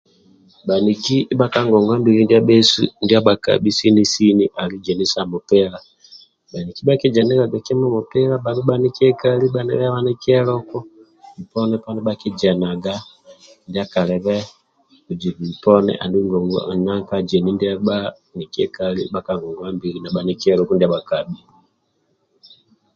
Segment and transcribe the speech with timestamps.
[0.67, 4.03] Bhaniki ndibha ka ngongwa ndia bhesu ndia bhakabhi sini
[4.61, 5.79] ali zeni sa mupila
[6.51, 10.77] bhaniki bhakizeniliaga kimui mupila abhe bhanikiekali abhe bhanikieluku
[11.33, 14.35] bhoponi poni bhakijeniliaga kimui ndia kalibe
[15.05, 15.43] bhujibu
[20.77, 21.35] uponi